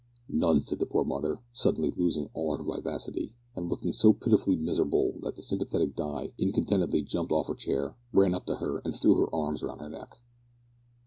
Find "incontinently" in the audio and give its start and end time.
6.39-7.03